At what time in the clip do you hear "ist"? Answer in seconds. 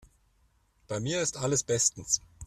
1.21-1.37